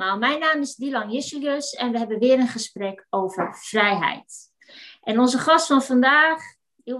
[0.00, 0.18] allemaal.
[0.18, 4.52] Mijn naam is Dylan Jisselius en we hebben weer een gesprek over vrijheid.
[5.02, 6.42] En onze gast van vandaag,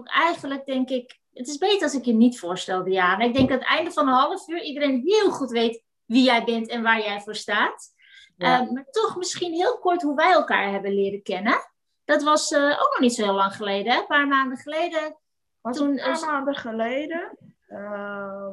[0.05, 3.25] eigenlijk denk ik, het is beter als ik je niet voorstel, Diana.
[3.25, 6.25] Ik denk dat aan het einde van een half uur iedereen heel goed weet wie
[6.25, 7.93] jij bent en waar jij voor staat.
[8.37, 11.71] Eh, maar toch misschien heel kort hoe wij elkaar hebben leren kennen.
[12.05, 13.99] Dat was uh, ook nog niet zo heel lang geleden, hè?
[13.99, 15.17] een paar maanden geleden.
[15.61, 17.39] Was toen, een paar maanden geleden,
[17.69, 18.49] uh,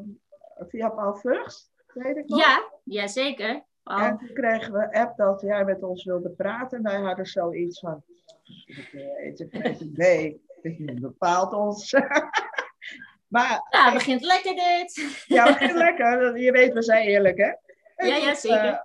[0.57, 2.39] via Paul Vugst, weet ik nog.
[2.39, 3.65] Ja, ja zeker.
[3.83, 6.83] En toen kregen we app dat jij met ons wilde praten.
[6.83, 8.03] Wij hadden zoiets van,
[9.93, 11.93] nee, dit bepaalt ons.
[13.33, 14.95] maar, ja, het begint lekker dit.
[15.27, 16.37] ja, het begint lekker.
[16.37, 17.53] Je weet, we zijn eerlijk, hè?
[18.07, 18.65] ja, ja, zeker.
[18.65, 18.79] Uh,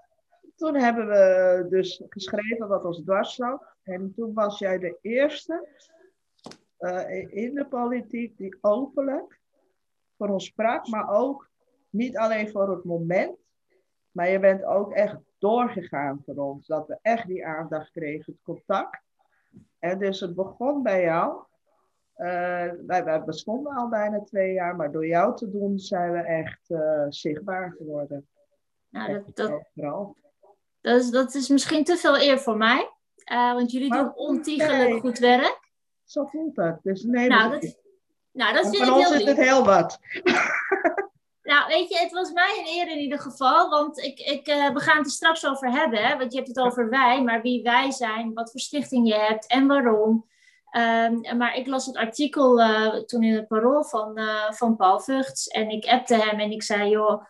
[0.56, 3.76] toen hebben we dus geschreven wat ons dwars lag.
[3.82, 5.68] En toen was jij de eerste
[6.78, 9.40] uh, in de politiek die openlijk
[10.16, 11.50] voor ons sprak, maar ook
[11.90, 13.38] niet alleen voor het moment,
[14.16, 16.66] maar je bent ook echt doorgegaan voor ons.
[16.66, 19.00] Dat we echt die aandacht kregen, het contact.
[19.78, 21.42] En dus het begon bij jou.
[22.16, 22.26] Uh,
[22.86, 26.70] wij, wij, bestonden al bijna twee jaar, maar door jou te doen zijn we echt
[26.70, 28.28] uh, zichtbaar geworden.
[28.88, 30.14] Nou, dat, dat,
[30.80, 32.90] dat, is, dat is misschien te veel eer voor mij,
[33.32, 35.00] uh, want jullie maar, doen ontiegelijk nee.
[35.00, 35.60] goed werk.
[36.04, 36.78] Zo voelt het.
[36.82, 37.76] Dus nee, nou, dat, is,
[38.32, 39.98] nou, dat vind van ik ons heel is het heel wat.
[41.66, 43.70] Nou, weet je, het was mij een eer in ieder geval.
[43.70, 45.98] Want ik, ik, uh, we gaan het er straks over hebben.
[45.98, 46.16] Hè?
[46.18, 49.46] Want je hebt het over wij, maar wie wij zijn, wat voor stichting je hebt
[49.46, 50.26] en waarom.
[50.76, 55.00] Um, maar ik las het artikel uh, toen in het parool van, uh, van Paul
[55.00, 55.46] Vugts.
[55.46, 57.24] En ik appte hem en ik zei, joh,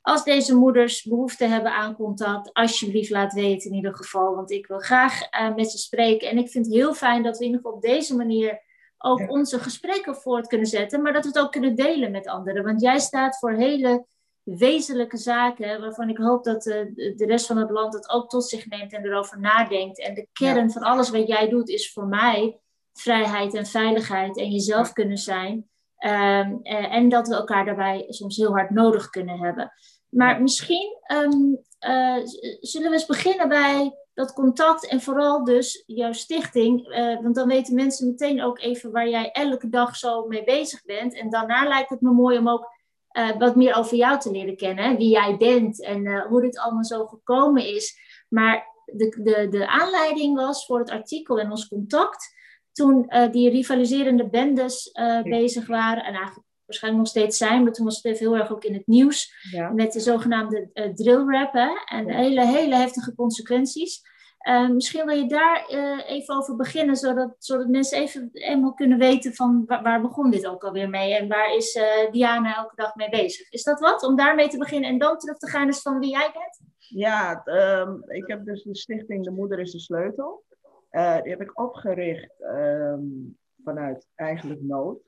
[0.00, 4.34] als deze moeders behoefte hebben aan contact, alsjeblieft laat weten in ieder geval.
[4.34, 5.20] Want ik wil graag
[5.56, 6.28] met ze spreken.
[6.28, 8.60] En ik vind het heel fijn dat we in ieder geval op deze manier
[8.98, 12.64] ook onze gesprekken voort kunnen zetten, maar dat we het ook kunnen delen met anderen.
[12.64, 14.06] Want jij staat voor hele
[14.42, 18.48] wezenlijke zaken, waarvan ik hoop dat de, de rest van het land het ook tot
[18.48, 20.00] zich neemt en erover nadenkt.
[20.00, 22.60] En de kern van alles wat jij doet is voor mij
[22.92, 25.68] vrijheid en veiligheid en jezelf kunnen zijn.
[25.98, 29.72] Um, en dat we elkaar daarbij soms heel hard nodig kunnen hebben.
[30.08, 31.58] Maar misschien um,
[31.88, 32.16] uh,
[32.60, 36.88] zullen we eens beginnen bij dat contact en vooral dus jouw stichting.
[36.88, 40.84] Uh, want dan weten mensen meteen ook even waar jij elke dag zo mee bezig
[40.84, 41.14] bent.
[41.14, 42.72] En daarna lijkt het me mooi om ook
[43.12, 44.96] uh, wat meer over jou te leren kennen.
[44.96, 47.98] Wie jij bent en uh, hoe dit allemaal zo gekomen is.
[48.28, 52.36] Maar de, de, de aanleiding was voor het artikel en ons contact.
[52.72, 54.90] Toen die rivaliserende bendes
[55.22, 56.04] bezig waren.
[56.04, 58.74] En eigenlijk waarschijnlijk nog steeds zijn, maar toen was het even heel erg ook in
[58.74, 59.34] het nieuws.
[59.50, 59.70] Ja.
[59.70, 64.00] Met de zogenaamde uh, drill rap hè, en hele, hele heftige consequenties.
[64.48, 68.98] Uh, misschien wil je daar uh, even over beginnen, zodat, zodat mensen even eenmaal kunnen
[68.98, 71.78] weten van waar, waar begon dit ook alweer mee en waar is
[72.10, 73.50] Diana elke dag mee bezig.
[73.50, 74.02] Is dat wat?
[74.02, 76.60] Om daarmee te beginnen en dan terug te gaan eens van wie jij bent?
[76.78, 80.44] Ja, um, ik heb dus de stichting De Moeder is de Sleutel.
[80.90, 84.98] die heb ik opgericht um, vanuit eigenlijk nood.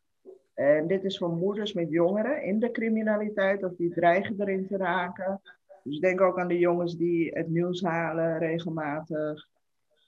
[0.60, 4.76] En dit is voor moeders met jongeren in de criminaliteit of die dreigen erin te
[4.76, 5.40] raken.
[5.82, 9.48] Dus denk ook aan de jongens die het nieuws halen regelmatig.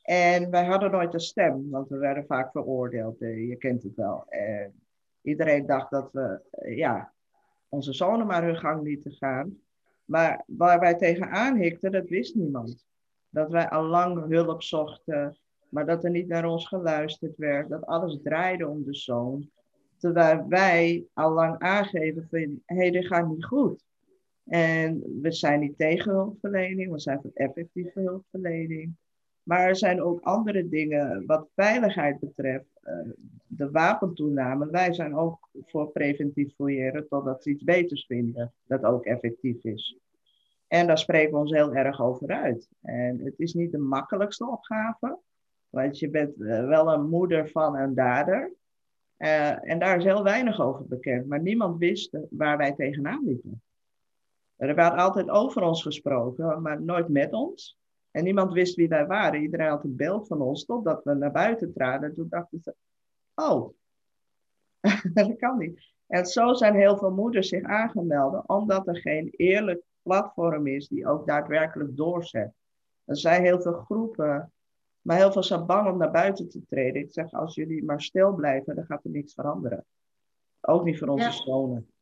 [0.03, 3.19] En wij hadden nooit een stem, want we werden vaak veroordeeld.
[3.19, 4.25] Je kent het wel.
[4.29, 4.73] En
[5.23, 6.41] iedereen dacht dat we
[6.75, 7.13] ja,
[7.69, 9.59] onze zonen maar hun gang lieten gaan.
[10.05, 12.87] Maar waar wij tegenaan hikten, dat wist niemand.
[13.29, 15.37] Dat wij al lang hulp zochten,
[15.69, 17.69] maar dat er niet naar ons geluisterd werd.
[17.69, 19.51] Dat alles draaide om de zoon.
[20.03, 23.85] Terwijl wij al lang aangeven van, hé, hey, dit gaat niet goed.
[24.45, 28.97] En we zijn niet tegen hulpverlening, we zijn voor effectieve hulpverlening.
[29.43, 32.67] Maar er zijn ook andere dingen wat veiligheid betreft.
[32.85, 33.11] Uh,
[33.47, 34.71] de wapentoename.
[34.71, 39.99] Wij zijn ook voor preventief fouilleren totdat ze iets beters vinden dat ook effectief is.
[40.69, 42.69] En daar spreken we ons heel erg over uit.
[42.81, 45.19] En het is niet de makkelijkste opgave,
[45.71, 48.53] want je bent uh, wel een moeder van een dader.
[49.23, 53.63] Uh, en daar is heel weinig over bekend, maar niemand wist waar wij tegenaan liepen.
[54.57, 57.79] Er werd altijd over ons gesproken, maar nooit met ons.
[58.11, 59.43] En niemand wist wie wij waren.
[59.43, 62.15] Iedereen had een beeld van ons, totdat we naar buiten traden.
[62.15, 62.75] Toen dachten ze,
[63.35, 63.75] oh,
[65.15, 65.93] dat kan niet.
[66.07, 71.07] En zo zijn heel veel moeders zich aangemeld, omdat er geen eerlijk platform is die
[71.07, 72.53] ook daadwerkelijk doorzet.
[73.05, 74.53] Er zijn heel veel groepen
[75.03, 77.03] maar heel veel zijn bang om naar buiten te treden.
[77.03, 79.85] Ik zeg, als jullie maar stil blijven, dan gaat er niks veranderen.
[80.61, 81.33] Ook niet voor onze ja.
[81.33, 81.93] zonen.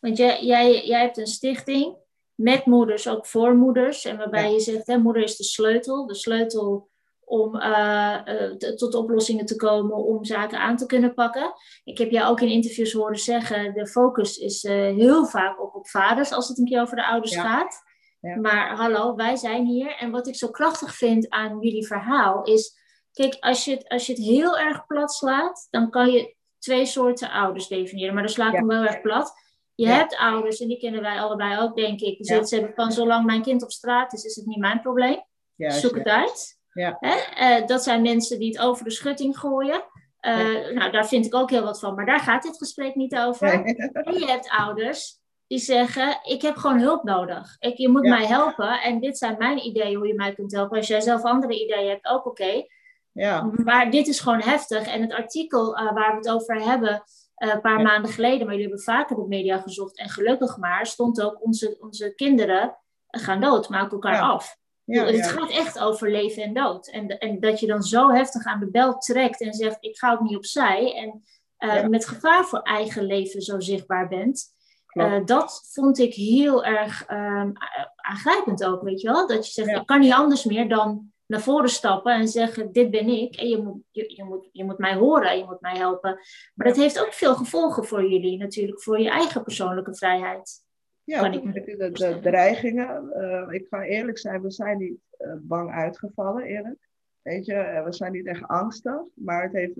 [0.00, 1.96] Want jij, jij, jij hebt een stichting
[2.34, 4.04] met moeders, ook voor moeders.
[4.04, 4.52] En waarbij ja.
[4.52, 6.06] je zegt, hè, moeder is de sleutel.
[6.06, 6.88] De sleutel
[7.24, 11.52] om uh, uh, tot oplossingen te komen, om zaken aan te kunnen pakken.
[11.84, 15.74] Ik heb jou ook in interviews horen zeggen, de focus is uh, heel vaak op,
[15.74, 17.42] op vaders als het een keer over de ouders ja.
[17.42, 17.82] gaat.
[18.20, 19.96] Maar hallo, wij zijn hier.
[19.96, 22.76] En wat ik zo krachtig vind aan jullie verhaal is,
[23.12, 26.86] kijk, als je het, als je het heel erg plat slaat, dan kan je twee
[26.86, 28.14] soorten ouders definiëren.
[28.14, 29.32] Maar dan sla ik hem heel erg plat.
[29.74, 32.16] Je hebt ouders, en die kennen wij allebei ook, denk ik.
[32.18, 35.24] Die ze hebben van zolang mijn kind op straat is, is het niet mijn probleem.
[35.56, 36.60] Zoek het uit.
[36.72, 36.96] Ja.
[37.00, 37.14] Hè?
[37.34, 39.82] Eh, dat zijn mensen die het over de schutting gooien.
[40.20, 43.16] Uh, Nou, daar vind ik ook heel wat van, maar daar gaat dit gesprek niet
[43.16, 43.48] over.
[43.52, 45.17] En je hebt ouders
[45.48, 47.56] die zeggen: Ik heb gewoon hulp nodig.
[47.58, 48.80] Ik, je moet mij helpen.
[48.80, 50.76] En dit zijn mijn ideeën hoe je mij kunt helpen.
[50.76, 52.64] Als jij zelf andere ideeën hebt, ook oké.
[53.12, 53.50] Ja.
[53.64, 54.86] Maar dit is gewoon heftig.
[54.86, 57.02] En het artikel uh, waar we het over hebben,
[57.38, 59.98] uh, een paar maanden geleden, maar jullie hebben vaker de media gezocht.
[59.98, 64.56] En gelukkig maar, stond ook: onze, onze kinderen gaan dood, maken elkaar af.
[64.84, 66.88] Ja, het gaat echt over leven en dood.
[66.88, 70.12] En, en dat je dan zo heftig aan de bel trekt en zegt: Ik ga
[70.12, 70.94] ook niet opzij.
[70.94, 71.22] En
[71.58, 74.56] uh, met gevaar voor eigen leven zo zichtbaar bent.
[74.92, 77.52] Uh, dat vond ik heel erg um,
[77.96, 79.26] aangrijpend ook, weet je wel.
[79.26, 82.90] Dat je zegt: Ik kan niet anders meer dan naar voren stappen en zeggen: Dit
[82.90, 83.36] ben ik.
[83.36, 86.20] En je moet, je, je, moet, je moet mij horen, je moet mij helpen.
[86.54, 90.66] Maar dat heeft ook veel gevolgen voor jullie, natuurlijk, voor je eigen persoonlijke vrijheid.
[91.04, 93.10] Ja, ik de, de dreigingen.
[93.16, 96.88] Uh, ik ga eerlijk zijn, we zijn niet uh, bang uitgevallen, eerlijk.
[97.22, 99.76] Weet je, eh, we zijn niet echt angstig, maar het heeft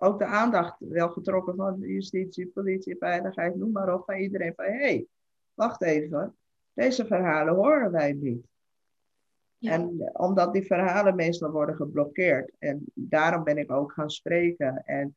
[0.00, 4.64] ook de aandacht wel getrokken van justitie, politie, veiligheid, noem maar op, van iedereen van
[4.64, 5.06] hé, hey,
[5.54, 6.36] wacht even,
[6.72, 8.46] deze verhalen horen wij niet.
[9.58, 9.72] Ja.
[9.72, 12.52] En omdat die verhalen meestal worden geblokkeerd.
[12.58, 14.82] En daarom ben ik ook gaan spreken.
[14.84, 15.16] En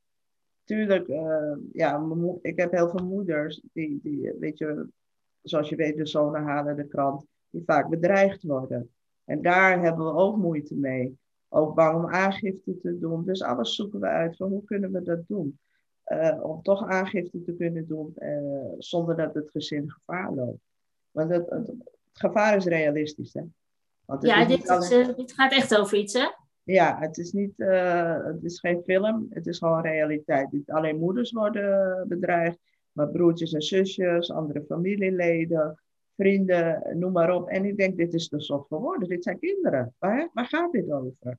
[0.63, 2.07] tuurlijk, uh, ja,
[2.41, 4.87] ik heb heel veel moeders die, die weet je,
[5.41, 8.91] zoals je weet, de zonen halen de krant, die vaak bedreigd worden.
[9.25, 11.19] En daar hebben we ook moeite mee.
[11.53, 13.25] Ook bang om aangifte te doen.
[13.25, 15.59] Dus alles zoeken we uit van hoe kunnen we dat doen.
[16.07, 20.61] Uh, om toch aangifte te kunnen doen uh, zonder dat het gezin gevaar loopt.
[21.11, 21.77] Want het, het, het
[22.13, 23.33] gevaar is realistisch.
[23.33, 23.41] Hè?
[24.05, 26.25] Want ja, dit, is, dit, gaat echt over iets, hè?
[26.63, 30.51] Ja, het is, niet, uh, het is geen film, het is gewoon realiteit.
[30.51, 32.59] Niet alleen moeders worden bedreigd,
[32.91, 35.81] mijn broertjes en zusjes, andere familieleden,
[36.15, 37.47] vrienden, noem maar op.
[37.47, 39.07] En ik denk, dit is de soort geworden.
[39.07, 39.95] Dit zijn kinderen.
[39.99, 41.37] Waar, waar gaat dit over?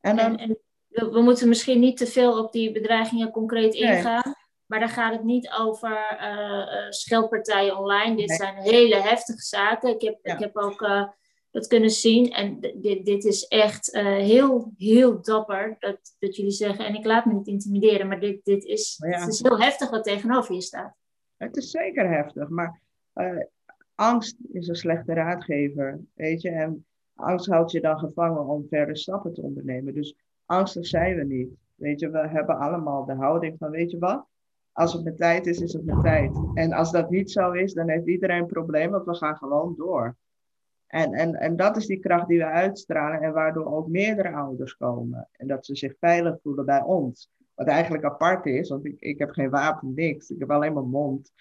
[0.00, 0.36] En dan...
[0.36, 4.22] En, en we moeten misschien niet te veel op die bedreigingen concreet ingaan.
[4.24, 4.34] Nee.
[4.66, 8.16] Maar daar gaat het niet over uh, uh, scheldpartijen online.
[8.16, 8.36] Dit nee.
[8.36, 9.94] zijn hele heftige zaken.
[9.94, 10.34] Ik heb, ja.
[10.34, 11.08] ik heb ook uh,
[11.50, 12.30] dat kunnen zien.
[12.30, 16.86] En dit, dit is echt uh, heel, heel dapper dat, dat jullie zeggen.
[16.86, 19.18] En ik laat me niet intimideren, maar dit, dit is, ja.
[19.18, 20.94] het is heel heftig wat tegenover je staat.
[21.36, 22.80] Het is zeker heftig, maar
[23.14, 23.42] uh,
[23.96, 26.00] angst is een slechte raadgever.
[26.14, 26.84] Weet je, en
[27.14, 29.94] angst houdt je dan gevangen om verder stappen te ondernemen.
[29.94, 31.48] Dus angstig zijn we niet.
[31.74, 34.26] Weet je, we hebben allemaal de houding van: weet je wat?
[34.72, 36.38] Als het met tijd is, is het met tijd.
[36.54, 39.74] En als dat niet zo is, dan heeft iedereen een probleem, want we gaan gewoon
[39.76, 40.16] door.
[40.86, 44.76] En, en, en dat is die kracht die we uitstralen en waardoor ook meerdere ouders
[44.76, 45.28] komen.
[45.32, 47.30] En dat ze zich veilig voelen bij ons.
[47.56, 50.30] Wat eigenlijk apart is, want ik, ik heb geen wapen, niks.
[50.30, 51.32] Ik heb alleen mijn mond.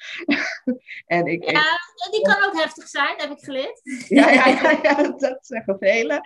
[1.05, 3.81] en ik, ja, ik, die kan ook heftig zijn, heb ik geleerd.
[4.07, 6.21] ja, ja, ja, ja, dat zeggen velen.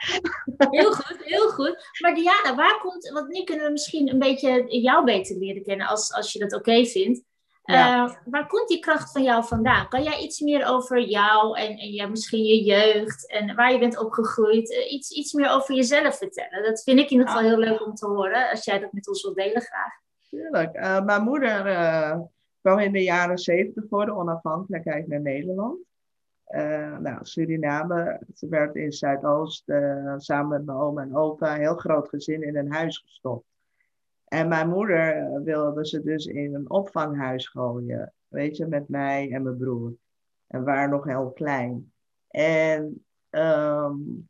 [0.58, 1.76] heel goed, heel goed.
[2.00, 5.88] Maar Diana, waar komt, want nu kunnen we misschien een beetje jou beter leren kennen,
[5.88, 7.28] als, als je dat oké okay vindt.
[7.74, 8.06] Ja.
[8.06, 9.88] Uh, waar komt die kracht van jou vandaan?
[9.88, 13.80] Kan jij iets meer over jou en, en ja, misschien je jeugd en waar je
[13.80, 16.64] bent opgegroeid, uh, iets, iets meer over jezelf vertellen?
[16.64, 19.08] Dat vind ik in ieder geval heel leuk om te horen, als jij dat met
[19.08, 19.92] ons wilt delen graag.
[20.30, 20.76] Tuurlijk.
[20.76, 21.62] Uh, mijn moeder
[22.62, 25.78] kwam in de jaren zeventig voor de onafhankelijkheid naar Nederland.
[27.00, 29.64] nou, Suriname, ze werd in Zuidoost
[30.18, 33.46] samen met mijn oom en opa een heel groot gezin in een huis gestopt.
[34.30, 38.14] En mijn moeder eh, wilde ze dus in een opvanghuis gooien.
[38.28, 39.94] Weet je, met mij en mijn broer.
[40.48, 41.92] En we waren nog heel klein.
[42.28, 44.28] En um,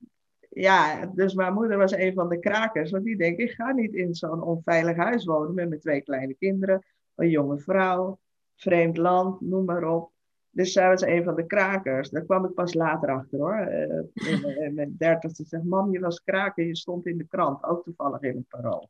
[0.50, 2.92] ja, dus mijn moeder was een van de krakers.
[2.92, 6.34] Want die denkt, ik ga niet in zo'n onveilig huis wonen met mijn twee kleine
[6.34, 6.86] kinderen.
[7.16, 8.20] Een jonge vrouw,
[8.56, 10.12] vreemd land, noem maar op.
[10.50, 12.10] Dus zij was een van de krakers.
[12.10, 13.60] Daar kwam ik pas later achter hoor.
[13.60, 17.64] Uh, in, in mijn dertigste zegt, mam, je was kraker, je stond in de krant.
[17.64, 18.90] Ook toevallig in het parool.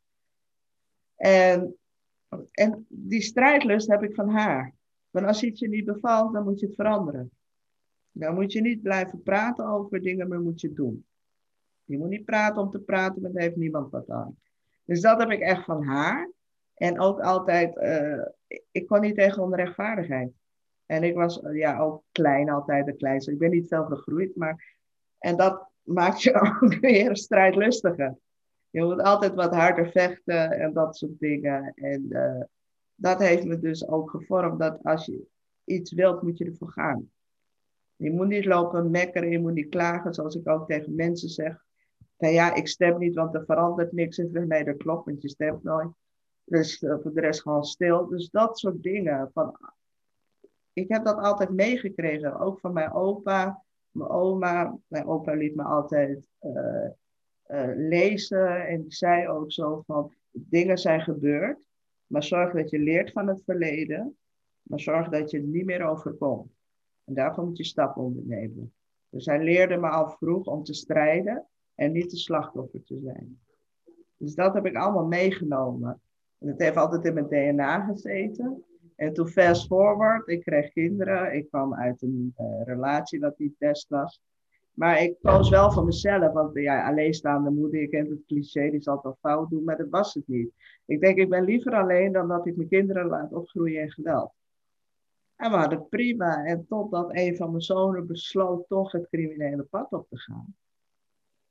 [1.20, 1.78] En,
[2.52, 4.74] en die strijdlust heb ik van haar.
[5.10, 7.32] Want als iets je niet bevalt, dan moet je het veranderen.
[8.12, 11.06] Dan moet je niet blijven praten over dingen, maar moet je het doen.
[11.84, 14.38] Je moet niet praten om te praten, maar daar heeft niemand wat aan.
[14.84, 16.32] Dus dat heb ik echt van haar.
[16.74, 18.26] En ook altijd, uh,
[18.72, 20.32] ik kon niet tegen onrechtvaardigheid.
[20.86, 23.32] En ik was ja, ook klein, altijd de kleinste.
[23.32, 24.78] Ik ben niet veel gegroeid, maar...
[25.18, 28.18] En dat maakt je ook weer strijdlustiger.
[28.70, 31.72] Je moet altijd wat harder vechten en dat soort dingen.
[31.76, 32.44] En uh,
[32.96, 35.28] dat heeft me dus ook gevormd dat als je
[35.64, 37.12] iets wilt, moet je ervoor gaan.
[37.96, 41.66] Je moet niet lopen mekkeren, je moet niet klagen, zoals ik ook tegen mensen zeg.
[42.18, 44.18] Van ja, ik stem niet, want er verandert niks.
[44.18, 45.90] Ik zeg, nee, dat klopt, want je stemt nooit.
[46.44, 48.08] Dus uh, voor de rest gewoon stil.
[48.08, 49.30] Dus dat soort dingen.
[49.34, 49.58] Van,
[50.74, 54.78] ik heb dat altijd meegekregen, ook van mijn opa, mijn oma.
[54.88, 56.88] Mijn opa liet me altijd uh,
[57.76, 61.60] lezen en zei ook zo van, dingen zijn gebeurd,
[62.08, 64.18] maar zorg dat je leert van het verleden,
[64.62, 66.52] maar zorg dat je het niet meer overkomt.
[67.04, 68.74] En daarvoor moet je stappen ondernemen.
[69.10, 73.40] Dus hij leerde me al vroeg om te strijden en niet de slachtoffer te zijn.
[74.18, 76.02] Dus dat heb ik allemaal meegenomen.
[76.38, 78.64] En het heeft altijd in mijn DNA gezeten.
[78.96, 81.36] En toen fast forward, ik kreeg kinderen.
[81.36, 84.22] Ik kwam uit een uh, relatie dat niet best was.
[84.80, 88.82] Maar ik koos wel voor mezelf, want ja, alleenstaande moeder, je kent het cliché, die
[88.82, 90.52] zal het wel fout doen, maar dat was het niet.
[90.86, 94.32] Ik denk, ik ben liever alleen dan dat ik mijn kinderen laat opgroeien in geweld.
[95.36, 96.44] En we hadden prima.
[96.44, 100.56] En totdat een van mijn zonen besloot toch het criminele pad op te gaan.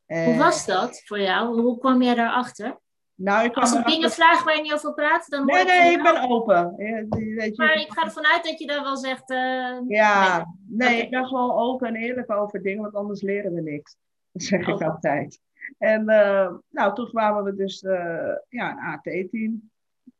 [0.06, 0.25] En...
[0.25, 1.61] Hoe was dat voor jou?
[1.61, 2.78] Hoe kwam jij daarachter?
[3.18, 6.02] Nou, ik Als ik dingen vraag waar je niet over praat, dan Nee, nee, ik
[6.02, 6.75] ben open.
[6.76, 9.30] Weet je, maar ik ga ervan uit dat je dan wel zegt...
[9.30, 13.60] Uh, ja, nee, ik ben gewoon open en eerlijk over dingen, want anders leren we
[13.60, 13.96] niks.
[14.32, 14.88] Dat zeg ik okay.
[14.88, 15.40] altijd.
[15.78, 19.70] En uh, nou, toen kwamen we dus uh, ja, een AT-team.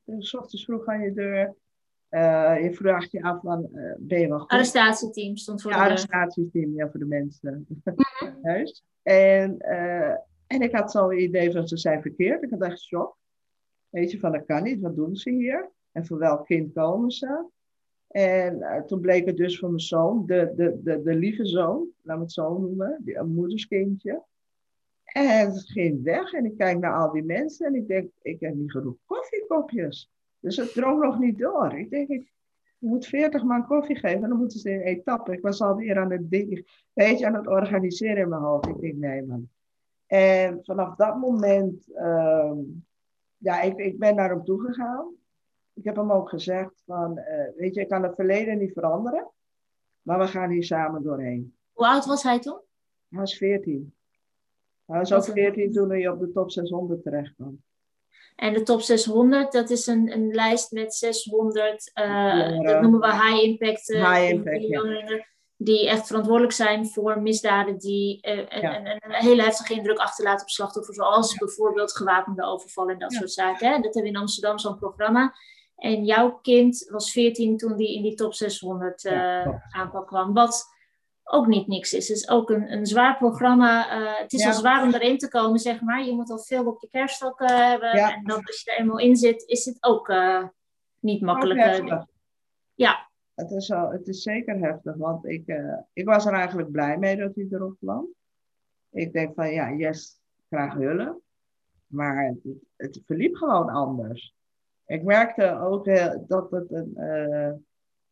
[0.05, 1.55] Dus ochtends vroeg aan je deur.
[2.63, 4.51] je vraagt je af, van, ben je wel goed?
[4.51, 7.67] Arrestatieteam stond voor ja, de arrestatieteam, ja, voor de mensen.
[8.43, 8.85] Juist.
[9.03, 9.57] En
[10.49, 12.43] en ik had zo'n idee van ze zijn verkeerd.
[12.43, 13.17] Ik had echt shock.
[13.89, 14.81] Weet je, van dat kan niet.
[14.81, 15.71] Wat doen ze hier?
[15.93, 17.47] En voor welk kind komen ze?
[18.09, 21.89] En uh, toen bleek het dus voor mijn zoon, de, de, de, de lieve zoon,
[22.03, 24.23] laat me het zo noemen, die, een moederskindje.
[25.05, 28.41] En het ging weg en ik kijk naar al die mensen en ik denk, ik
[28.41, 30.11] heb niet genoeg koffiekopjes.
[30.41, 31.79] Dus het drong nog niet door.
[31.79, 32.33] Ik denk, ik
[32.79, 35.33] moet 40 man koffie geven en dan moeten ze in etappe.
[35.33, 38.67] Ik was alweer aan het ding, weet je, aan het organiseren in mijn hoofd.
[38.67, 39.49] Ik denk, nee man,
[40.09, 42.53] en vanaf dat moment, uh,
[43.37, 45.15] ja, ik, ik ben naar hem toe gegaan.
[45.75, 49.31] Ik heb hem ook gezegd van, uh, weet je, ik kan het verleden niet veranderen,
[50.03, 51.57] maar we gaan hier samen doorheen.
[51.73, 52.61] Hoe oud was hij toen?
[53.09, 53.95] Hij was 14.
[54.87, 57.63] Hij was ook 14 toen hij op de top 600 terecht kwam.
[58.37, 63.13] En de top 600, dat is een, een lijst met 600, uh, dat noemen we
[63.13, 65.27] high impact, uh, high impact ja
[65.61, 70.51] die echt verantwoordelijk zijn voor misdaden die uh, een, een, hele heftige indruk achterlaten op
[70.51, 73.67] slachtoffers, zoals bijvoorbeeld gewapende overvallen en dat soort zaken.
[73.67, 73.75] Hè?
[73.75, 75.35] Dat hebben we in Amsterdam, zo'n programma.
[75.77, 80.35] En jouw kind was 14 toen die in die top 600 uh, aanpak kwam.
[80.35, 80.67] Wat
[81.25, 82.09] ook niet niks is.
[82.09, 84.01] Het is ook een, een zwaar programma.
[84.01, 86.05] Uh, het is al zwaar om erin te komen, zeg maar.
[86.05, 87.91] Je moet al veel op je kerststok hebben.
[87.91, 90.13] En dan als je er eenmaal in zit, is het ook
[91.01, 92.05] niet makkelijk.
[92.75, 93.08] ja,
[93.39, 97.17] het is, het is zeker heftig, want ik, uh, ik was er eigenlijk blij mee
[97.17, 98.09] dat hij erop kwam.
[98.91, 101.21] Ik denk van ja, yes, graag hulp.
[101.87, 102.35] Maar
[102.77, 104.35] het, verliep gewoon anders.
[104.87, 107.53] Ik merkte ook uh, dat het een, uh,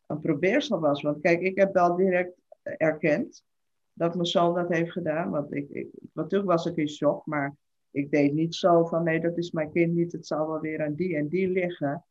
[0.07, 1.03] een probeersel was.
[1.03, 3.45] Want kijk, ik heb wel direct erkend
[3.93, 5.31] dat mijn zoon dat heeft gedaan.
[5.31, 7.57] Want ik, ik, natuurlijk was ik in shock, maar
[7.91, 10.13] ik deed niet zo van nee, dat is mijn kind niet.
[10.13, 12.05] Het zal wel weer aan die en die liggen.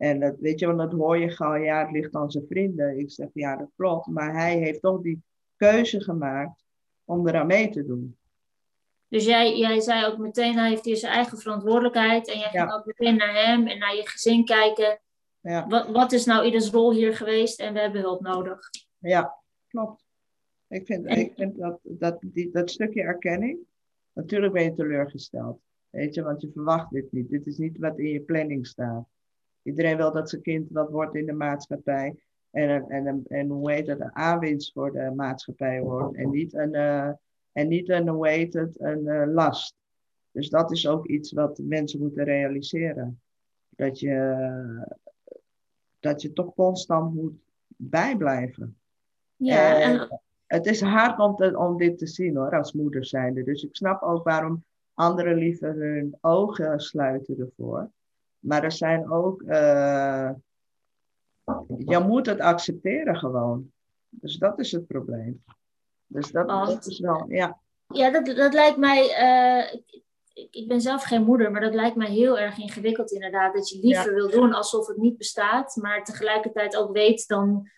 [0.00, 2.98] En dat, weet je, want dat hoor je gauw, ja, het ligt aan zijn vrienden.
[2.98, 4.06] Ik zeg, ja, dat klopt.
[4.06, 5.22] Maar hij heeft toch die
[5.56, 6.64] keuze gemaakt
[7.04, 8.16] om eraan mee te doen.
[9.08, 12.28] Dus jij, jij zei ook meteen, hij heeft hier zijn eigen verantwoordelijkheid.
[12.28, 15.00] En jij ging ook meteen naar hem en naar je gezin kijken.
[15.40, 15.66] Ja.
[15.66, 18.58] Wat, wat is nou ieders rol hier geweest en we hebben hulp nodig?
[18.98, 19.38] Ja,
[19.68, 20.04] klopt.
[20.68, 23.58] Ik vind, ik vind dat, dat, die, dat stukje erkenning,
[24.12, 25.60] natuurlijk ben je teleurgesteld.
[25.90, 27.30] Weet je, want je verwacht dit niet.
[27.30, 29.08] Dit is niet wat in je planning staat.
[29.62, 32.16] Iedereen wil dat zijn kind wat wordt in de maatschappij.
[32.50, 36.16] En, en, en, hoe heet het, een aanwinst voor de maatschappij wordt.
[36.16, 37.10] En niet een, uh,
[37.52, 39.74] en niet een hoe heet het, een uh, last.
[40.30, 43.20] Dus dat is ook iets wat mensen moeten realiseren.
[43.68, 44.44] Dat je,
[46.00, 47.34] dat je toch constant moet
[47.76, 48.76] bijblijven.
[49.36, 50.20] Ja, en...
[50.46, 53.42] Het is hard om, te, om dit te zien hoor, als moeder zijnde.
[53.42, 54.64] Dus ik snap ook waarom
[54.94, 57.90] anderen liever hun ogen sluiten ervoor.
[58.40, 59.42] Maar er zijn ook.
[59.42, 60.30] Uh,
[61.78, 63.72] je moet het accepteren gewoon.
[64.08, 65.44] Dus dat is het probleem.
[66.06, 67.60] Dus dat, dat is wel, ja.
[67.86, 69.02] Ja, dat, dat lijkt mij.
[69.02, 69.80] Uh,
[70.32, 73.54] ik, ik, ben zelf geen moeder, maar dat lijkt mij heel erg ingewikkeld inderdaad.
[73.54, 77.68] Dat je liever wil doen alsof het niet bestaat, maar tegelijkertijd ook weet dan.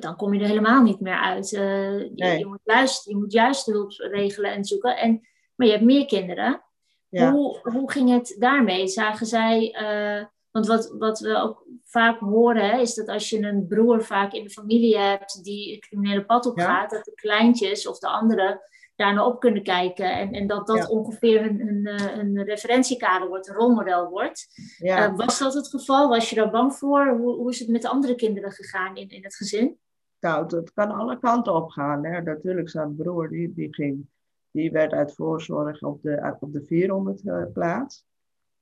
[0.00, 1.52] Dan kom je er helemaal niet meer uit.
[1.52, 4.96] Uh, je, je, moet juist, je moet juist hulp regelen en zoeken.
[4.96, 6.62] En, maar je hebt meer kinderen.
[7.10, 8.88] Hoe, hoe ging het daarmee?
[8.88, 13.66] Zagen zij, uh, Want wat, wat we ook vaak horen, is dat als je een
[13.66, 17.88] broer vaak in de familie hebt die het criminele pad op gaat, dat de kleintjes
[17.88, 18.60] of de anderen
[19.00, 20.12] daar naar op kunnen kijken.
[20.12, 24.46] En, en dat dat ongeveer een, een, eh, een, referentiekader wordt, een rolmodel wordt.
[24.78, 25.10] Ja.
[25.10, 26.08] Uh, was dat het geval?
[26.08, 27.08] Was je daar bang voor?
[27.08, 29.78] Hoe, hoe is het met de andere kinderen gegaan in, in het gezin?
[30.20, 32.04] Nou, dat kan alle kanten op gaan.
[32.04, 32.22] Hè.
[32.22, 34.08] Natuurlijk, zijn broer die, die, ging,
[34.50, 38.04] die werd uit voorzorg op de, op de 400 geplaatst.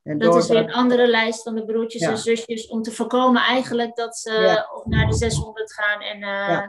[0.03, 3.43] En dat is weer een andere lijst dan de broertjes en zusjes, om te voorkomen
[3.43, 6.69] eigenlijk dat ze naar de 600 gaan en uh,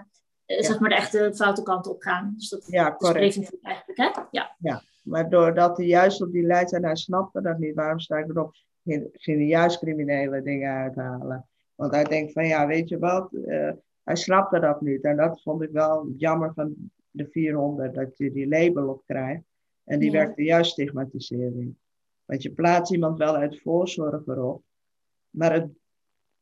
[0.61, 2.33] zeg maar de echte foute kant op gaan.
[2.37, 3.35] Dus dat ja, correct.
[3.35, 4.21] is eigenlijk, hè?
[4.31, 4.55] Ja.
[4.59, 8.17] ja, maar doordat hij juist op die lijst en hij snapte dat niet, waarom sta
[8.17, 11.47] ik erop, ging hij juist criminele dingen uithalen.
[11.75, 13.71] Want hij denkt van, ja, weet je wat, uh,
[14.03, 15.03] hij snapte dat niet.
[15.03, 19.43] En dat vond ik wel jammer van de 400, dat je die label op krijgt.
[19.83, 20.17] En die ja.
[20.17, 21.75] werkte juist stigmatisering.
[22.25, 24.63] Want je plaatst iemand wel uit voorzorg erop.
[25.29, 25.67] Maar het...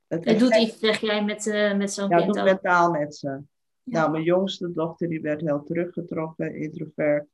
[0.08, 2.62] Het, het doet iets, zeg jij, met, uh, met zo'n ja, kind Ja, het doet
[2.64, 3.42] mentaal met ze.
[3.84, 7.28] Nou, mijn jongste dochter die werd heel teruggetrokken, introvert.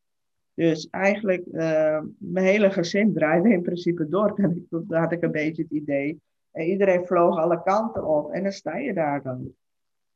[0.54, 4.34] Dus eigenlijk, uh, mijn hele gezin draaide in principe door.
[4.40, 6.22] En ik, toen had ik een beetje het idee.
[6.52, 8.32] En iedereen vloog alle kanten op.
[8.32, 9.56] En dan sta je daar dan.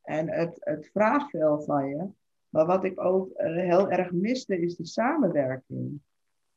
[0.02, 2.06] En het, het vraagt veel van je.
[2.48, 6.00] Maar wat ik ook uh, heel erg miste, is die samenwerking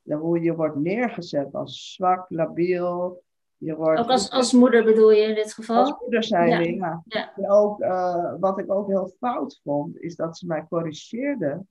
[0.02, 3.22] hoe je wordt neergezet als zwak, labiel.
[3.56, 5.76] Je wordt, ook als, als moeder bedoel je in dit geval?
[5.76, 7.02] Als moeder zijn ja.
[7.06, 7.32] ja.
[7.36, 11.68] En ook, uh, wat ik ook heel fout vond, is dat ze mij corrigeerden.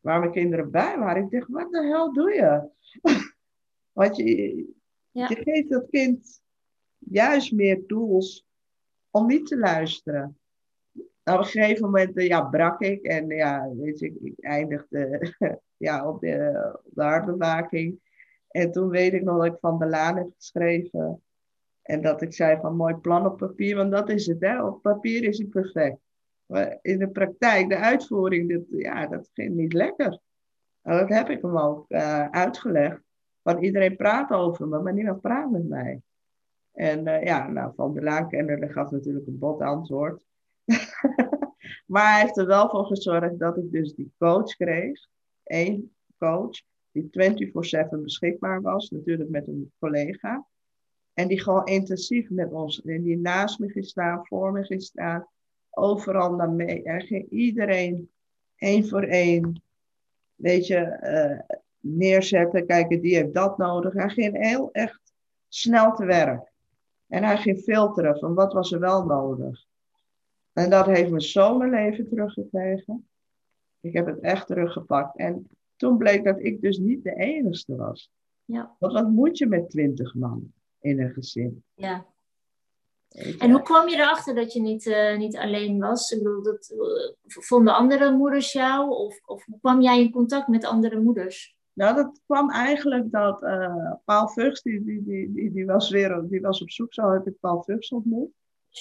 [0.00, 1.22] Waar mijn kinderen bij waren.
[1.22, 2.68] Ik dacht, wat de hel doe je?
[3.92, 4.56] Want je,
[5.10, 5.28] ja.
[5.28, 6.42] je geeft dat kind
[6.98, 8.46] juist meer tools
[9.10, 10.38] om niet te luisteren.
[11.24, 15.32] Nou, op een gegeven moment ja, brak ik en ja, weet je, ik eindigde
[15.76, 18.00] ja, op, de, hartbewaking.
[18.48, 21.22] En toen weet ik nog dat ik van de Laan heb geschreven.
[21.82, 24.40] En dat ik zei van mooi plan op papier, want dat is het.
[24.40, 24.64] Hè?
[24.64, 25.98] Op papier is het perfect.
[26.46, 30.18] Maar in de praktijk, de uitvoering, dat, ja, dat ging niet lekker.
[30.82, 33.00] En dat heb ik hem ook uh, uitgelegd.
[33.42, 36.02] Want iedereen praat over me, maar niemand praat met mij.
[36.72, 40.24] En uh, ja, nou, Van der Laan kende, gaf natuurlijk een bot antwoord.
[41.92, 45.06] maar hij heeft er wel voor gezorgd dat ik dus die coach kreeg
[45.44, 46.62] één coach
[46.94, 50.46] die 24/7 beschikbaar was, natuurlijk met een collega.
[51.12, 54.82] En die gewoon intensief met ons, en die naast me ging staan, voor me ging
[54.82, 55.28] staan,
[55.70, 56.82] overal naar mee.
[56.82, 58.10] Er ging iedereen
[58.56, 59.62] één voor één,
[60.34, 62.66] weet je, uh, neerzetten.
[62.66, 63.92] Kijken, die heeft dat nodig.
[63.92, 65.00] Hij ging heel echt
[65.48, 66.52] snel te werk.
[67.06, 69.64] En hij ging filteren van wat was er wel nodig.
[70.54, 73.08] En dat heeft me zo mijn leven teruggekregen.
[73.80, 75.16] Ik heb het echt teruggepakt.
[75.16, 78.10] En toen bleek dat ik dus niet de enige was.
[78.44, 78.76] Ja.
[78.78, 81.64] Want wat moet je met twintig man in een gezin?
[81.74, 82.06] Ja.
[83.38, 86.10] En hoe kwam je erachter dat je niet, uh, niet alleen was?
[86.10, 87.12] Ik bedoel, dat, uh,
[87.42, 88.90] vonden andere moeders jou?
[88.90, 91.56] Of, of hoe kwam jij in contact met andere moeders?
[91.72, 96.24] Nou, dat kwam eigenlijk dat uh, Paul Vugs, die, die, die, die, die, was weer
[96.28, 98.30] die was op zoek, zo heb ik Paul Vugs ontmoet.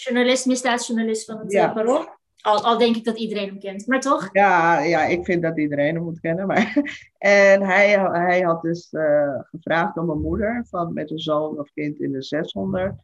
[0.01, 1.73] Journalist, misdaadjournalist van het ja.
[1.73, 2.05] Parool.
[2.41, 4.29] Al, al denk ik dat iedereen hem kent, maar toch?
[4.31, 6.47] Ja, ja ik vind dat iedereen hem moet kennen.
[6.47, 6.77] Maar...
[7.17, 11.71] En hij, hij had dus uh, gevraagd om een moeder van, met een zoon of
[11.73, 12.95] kind in de 600.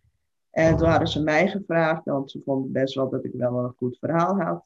[0.52, 3.74] En toen hadden ze mij gevraagd, want ze vonden best wel dat ik wel een
[3.78, 4.64] goed verhaal had.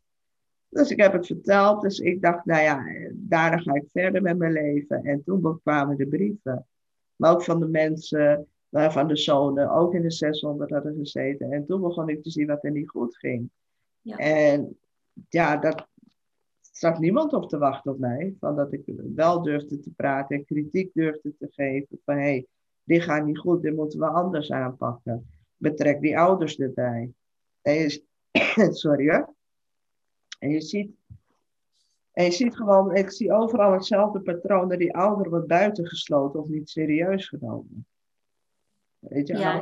[0.70, 1.82] Dus ik heb het verteld.
[1.82, 2.84] Dus ik dacht, nou ja,
[3.14, 5.04] daarna ga ik verder met mijn leven.
[5.04, 6.68] En toen kwamen de brieven.
[7.16, 11.52] Maar ook van de mensen, waarvan de zonen ook in de 600 hadden gezeten.
[11.52, 13.50] En toen begon ik te zien wat er niet goed ging.
[14.02, 14.18] Ja.
[14.18, 14.78] En
[15.30, 15.88] ja, daar
[16.62, 18.36] zat niemand op te wachten op mij.
[18.40, 18.82] Van dat ik
[19.16, 22.00] wel durfde te praten en kritiek durfde te geven.
[22.06, 22.46] Van hé, hey,
[22.84, 25.30] dit gaat niet goed, dit moeten we anders aanpakken.
[25.58, 27.12] Betrek die ouders erbij.
[27.62, 28.04] En je,
[28.82, 29.34] sorry hoor.
[30.40, 30.92] En je ziet,
[32.12, 34.70] en je ziet gewoon, ik zie overal hetzelfde patroon.
[34.70, 37.86] Dat die ouder wordt buitengesloten of niet serieus genomen.
[39.10, 39.62] Weet je, ja.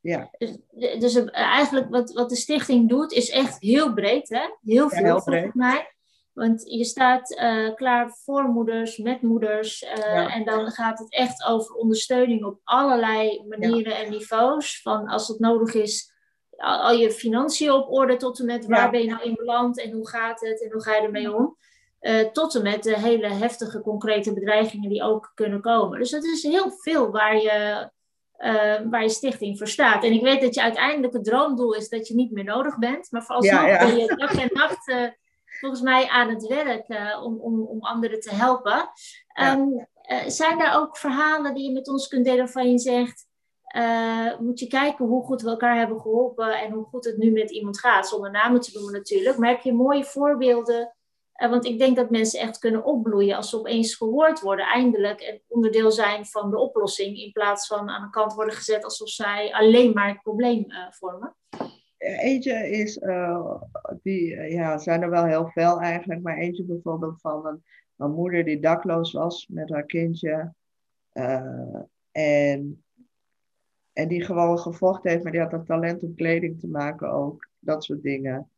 [0.00, 0.30] Ja.
[0.38, 0.56] Dus,
[0.98, 4.42] dus eigenlijk wat, wat de stichting doet, is echt heel breed, hè?
[4.62, 5.92] Heel veel volgens mij.
[6.32, 9.82] Want je staat uh, klaar voor moeders, met moeders.
[9.82, 14.82] Uh, En dan gaat het echt over ondersteuning op allerlei manieren en niveaus.
[14.82, 16.12] Van als het nodig is,
[16.56, 19.80] al, al, je financiën op orde tot en met waar ben je nou in beland
[19.80, 21.56] en hoe gaat het en hoe ga je ermee om.
[22.00, 25.98] Uh, tot en met de hele heftige concrete bedreigingen die ook kunnen komen.
[25.98, 27.90] Dus dat is heel veel waar je
[28.90, 30.04] waar je stichting voor staat.
[30.04, 33.10] En ik weet dat je uiteindelijk het droomdoel is dat je niet meer nodig bent.
[33.10, 33.86] Maar vooralsnog ja, ja.
[33.86, 35.08] ben je dag en nacht uh,
[35.60, 38.90] volgens mij aan het werk uh, om, om, om anderen te helpen.
[39.40, 39.88] Um,
[40.26, 43.26] zijn er ook verhalen die je met ons kunt delen waarvan je zegt...
[43.76, 47.30] uh, moet je kijken hoe goed we elkaar hebben geholpen en hoe goed het nu
[47.30, 48.08] met iemand gaat.
[48.08, 49.38] Zonder namen te noemen natuurlijk.
[49.38, 50.96] Maar heb je mooie voorbeelden?
[51.42, 55.20] Uh, want ik denk dat mensen echt kunnen opbloeien als ze opeens gehoord worden, eindelijk.
[55.20, 57.16] En onderdeel zijn van de oplossing.
[57.16, 60.90] In plaats van aan de kant worden gezet alsof zij alleen maar het probleem uh,
[60.90, 61.36] vormen.
[61.98, 63.00] Eentje is,
[64.02, 66.22] die, ja, zijn er wel heel veel eigenlijk.
[66.22, 67.64] Maar eentje bijvoorbeeld van een,
[67.96, 70.54] een moeder die dakloos was met haar kindje.
[72.12, 72.82] en
[73.98, 77.48] en die gewoon gevochten heeft, maar die had een talent om kleding te maken ook.
[77.58, 78.50] Dat soort dingen.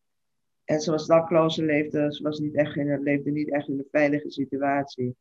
[0.70, 3.88] En ze was dakloze, leefde, ze was niet echt in, leefde niet echt in een
[3.90, 5.16] veilige situatie.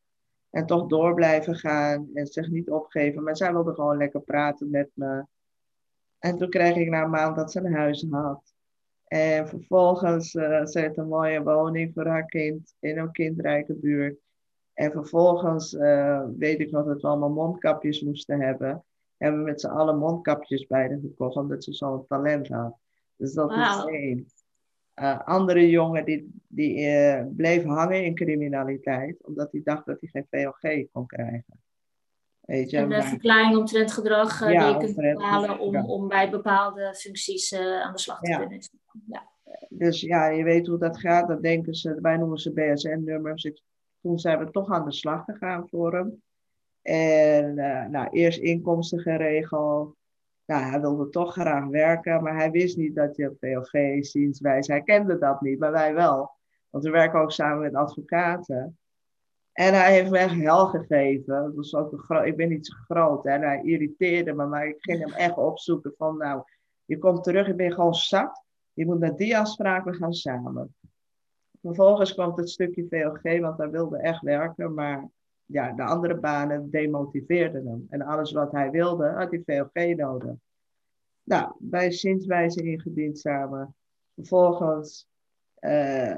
[0.50, 3.24] En toch door blijven gaan en zich niet opgeven.
[3.24, 5.26] Maar zij wilde gewoon lekker praten met me.
[6.20, 8.54] En toen kreeg ik na een maand dat ze een huis had.
[9.08, 14.20] En vervolgens, uh, ze heeft een mooie woning voor haar kind in een kindrijke buurt.
[14.74, 18.84] En vervolgens uh, weet ik nog dat we allemaal mondkapjes moesten hebben
[19.18, 22.78] hebben we met z'n allen mondkapjes bij haar gekocht, omdat ze zo'n talent had.
[23.16, 24.28] Dus dat is één.
[25.00, 30.10] Uh, andere jongen die, die uh, bleef hangen in criminaliteit, omdat hij dacht dat hij
[30.10, 31.62] geen VOG kon krijgen.
[32.40, 36.08] Weet je, en de verklaring omtrent gedrag uh, ja, die je kunt bepalen om, om
[36.08, 38.38] bij bepaalde functies aan de slag te ja.
[38.38, 38.60] kunnen.
[39.08, 39.28] Ja.
[39.70, 41.28] Dus ja, je weet hoe dat gaat.
[41.28, 43.52] Dat denken ze, wij noemen ze BSN-nummers.
[44.02, 46.22] Toen zijn we toch aan de slag gegaan voor hem.
[46.82, 47.54] En
[47.92, 49.96] nou, eerst inkomsten geregeld.
[50.50, 54.82] Nou, hij wilde toch graag werken, maar hij wist niet dat je VOG, zienswijze, hij
[54.82, 56.32] kende dat niet, maar wij wel.
[56.70, 58.78] Want we werken ook samen met advocaten.
[59.52, 61.44] En hij heeft me echt hel gegeven.
[61.44, 63.32] Dat was ook een ik ben niet zo groot hè?
[63.32, 66.44] en hij irriteerde me, maar ik ging hem echt opzoeken van nou,
[66.86, 68.44] je komt terug, je bent gewoon zat.
[68.74, 70.76] Je moet naar die afspraak, gaan samen.
[71.62, 75.10] Vervolgens kwam het stukje VOG, want hij wilde echt werken, maar
[75.52, 77.88] ja, de andere banen demotiveerden hem.
[77.90, 80.36] En alles wat hij wilde, had hij VOG nodig.
[81.24, 83.76] Nou, bij zienswijze ingediend samen.
[84.16, 85.10] Vervolgens
[85.60, 86.18] uh,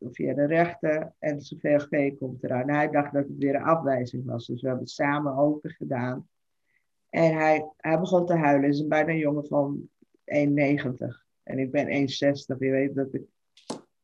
[0.00, 2.70] via de rechter en zijn VOG komt eraan.
[2.70, 4.46] Hij dacht dat het weer een afwijzing was.
[4.46, 6.28] Dus we hebben het samen open gedaan.
[7.08, 8.60] En hij, hij begon te huilen.
[8.60, 9.88] Hij is bijna een jongen van
[10.24, 11.24] 1,90.
[11.42, 12.58] En ik ben 1,60.
[12.58, 13.22] Je weet dat ik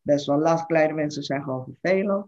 [0.00, 0.66] best wel last.
[0.66, 2.26] Kleine mensen zijn gewoon vervelend.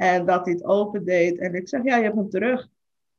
[0.00, 1.38] En dat hij het open deed.
[1.38, 2.68] En ik zeg, ja, je hebt hem terug.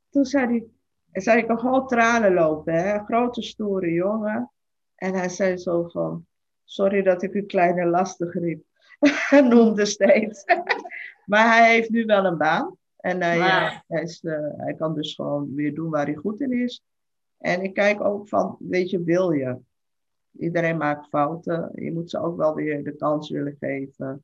[0.10, 0.66] Toen zei hij,
[1.12, 3.04] en zei ik nog gewoon tranen lopen, hè?
[3.04, 4.52] grote stoere jongen.
[4.96, 6.26] En hij zei zo van,
[6.64, 8.64] sorry dat ik u kleine lastig riep.
[9.50, 10.44] noemde steeds.
[11.32, 12.78] maar hij heeft nu wel een baan.
[12.98, 16.42] En hij, uh, hij, is, uh, hij kan dus gewoon weer doen waar hij goed
[16.42, 16.84] in is.
[17.38, 19.58] En ik kijk ook van, weet je, wil je?
[20.32, 21.72] Iedereen maakt fouten.
[21.76, 24.24] Je moet ze ook wel weer de kans willen geven.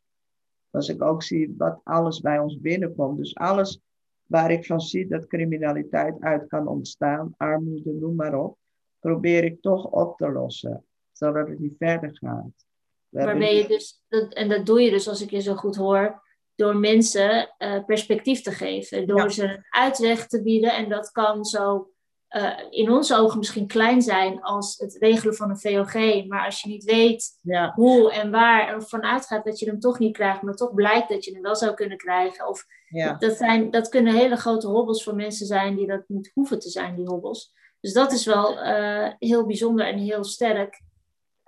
[0.78, 3.18] Als ik ook zie wat alles bij ons binnenkomt.
[3.18, 3.80] Dus alles
[4.26, 8.58] waar ik van zie dat criminaliteit uit kan ontstaan, armoede, noem maar op,
[9.00, 12.66] probeer ik toch op te lossen, zodat het niet verder gaat.
[13.10, 16.22] Waarmee je dus, en dat doe je dus als ik je zo goed hoor,
[16.56, 20.76] door mensen uh, perspectief te geven, door ze een uitweg te bieden.
[20.76, 21.92] En dat kan zo
[22.30, 26.26] uh, in onze ogen misschien klein zijn als het regelen van een VOG.
[26.28, 27.72] Maar als je niet weet ja.
[27.76, 31.26] hoe en waar ervan uitgaat dat je hem toch niet krijgt, maar toch blijkt dat
[31.26, 32.48] je hem wel zou kunnen krijgen.
[32.48, 33.14] Of ja.
[33.14, 36.70] dat, zijn, dat kunnen hele grote hobbels voor mensen zijn die dat niet hoeven te
[36.70, 37.54] zijn, die hobbels.
[37.80, 40.82] Dus dat is wel uh, heel bijzonder en heel sterk.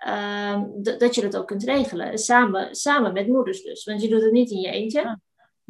[0.07, 0.63] Uh,
[0.97, 2.17] dat je dat ook kunt regelen.
[2.17, 3.83] Samen, samen met moeders dus.
[3.83, 5.19] Want je doet het niet in je eentje.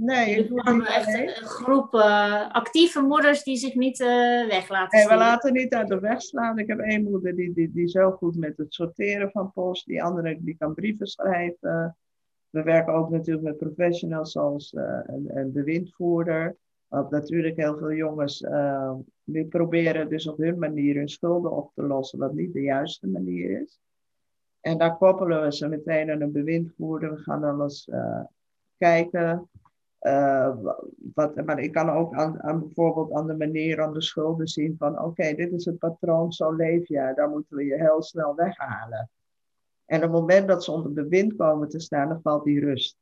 [0.01, 0.47] Nee.
[0.47, 4.07] We vormen echt een, groep uh, actieve moeders die zich niet uh,
[4.47, 6.59] weg laten Nee, we laten niet uit de weg slaan.
[6.59, 9.85] Ik heb één moeder die, die, die zo goed met het sorteren van post.
[9.85, 11.97] Die andere die kan brieven schrijven.
[12.49, 16.57] We werken ook natuurlijk met professionals zoals uh, een, een bewindvoerder.
[16.87, 18.45] Want natuurlijk heel veel jongens
[19.23, 22.19] die proberen dus op hun manier hun schulden op te lossen.
[22.19, 23.79] Wat niet de juiste manier is.
[24.61, 27.11] En daar koppelen we ze meteen aan een bewindvoerder.
[27.11, 27.89] We gaan alles
[28.77, 29.49] kijken
[30.01, 30.55] uh,
[31.13, 34.75] wat, maar ik kan ook aan, aan, bijvoorbeeld aan de manier, aan de schulden zien
[34.77, 38.35] van oké, dit is het patroon, zo leef je, daar moeten we je heel snel
[38.35, 39.09] weghalen.
[39.85, 42.97] En op het moment dat ze onder bewind komen te staan, dan valt die rust.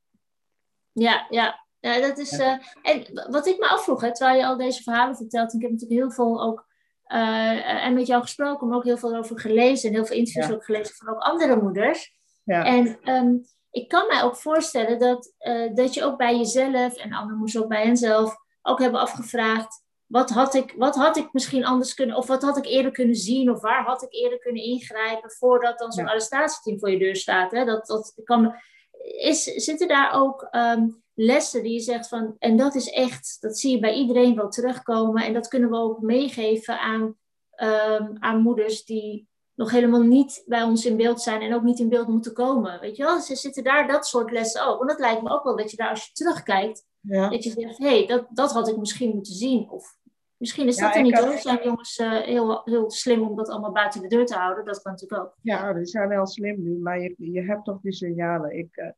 [0.91, 1.65] Ja, ja.
[1.79, 5.15] ja dat is, Uh, en wat ik me afvroeg, hè, terwijl je al deze verhalen
[5.15, 6.65] vertelt, en ik heb natuurlijk heel veel ook
[7.07, 10.55] uh, en met jou gesproken, maar ook heel veel over gelezen en heel veel interviews
[10.55, 12.15] ook gelezen van ook andere moeders.
[12.43, 12.65] Ja.
[12.65, 13.45] En um,
[13.77, 17.61] ik kan mij ook voorstellen dat, uh, dat je ook bij jezelf en anderen moesten
[17.61, 19.85] ook bij henzelf ook hebben afgevraagd.
[20.05, 23.15] Wat had, ik, wat had ik misschien anders kunnen, of wat had ik eerder kunnen
[23.15, 26.09] zien, of waar had ik eerder kunnen ingrijpen voordat dan zo'n ja.
[26.09, 27.51] arrestatieteam voor je deur staat?
[27.51, 27.65] Hè?
[27.65, 28.55] Dat, dat kan,
[29.01, 33.57] is, zitten daar ook um, lessen die je zegt van, en dat is echt, dat
[33.57, 37.17] zie je bij iedereen wel terugkomen, en dat kunnen we ook meegeven aan
[37.51, 41.79] ehm, aan moeders die nog helemaal niet bij ons in beeld zijn en ook niet
[41.79, 42.79] in beeld moeten komen.
[42.79, 44.81] Weet je wel, ze zitten daar dat soort lessen ook.
[44.81, 47.29] En dat lijkt me ook wel dat je daar als je terugkijkt, Ja.
[47.29, 49.69] dat je zegt, hé, hey, dat, dat had ik misschien moeten zien.
[49.69, 49.97] Of
[50.37, 51.37] misschien is Ja, dat er niet hoor.
[51.37, 54.65] Zijn jongens eh, heel, heel slim om dat allemaal buiten de deur te houden?
[54.65, 55.35] Dat kan natuurlijk ook.
[55.41, 58.57] Ja, die zijn wel slim nu, maar je, je hebt toch die signalen.
[58.57, 58.89] Ik, eh,